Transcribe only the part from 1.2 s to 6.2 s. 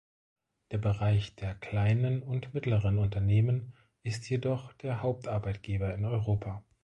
der kleinen und mittleren Unternehmen ist jedoch der Hauptarbeitgeber in